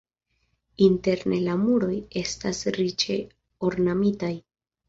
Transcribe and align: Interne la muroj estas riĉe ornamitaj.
Interne 0.85 1.37
la 1.49 1.57
muroj 1.67 1.93
estas 2.23 2.65
riĉe 2.81 3.21
ornamitaj. 3.71 4.35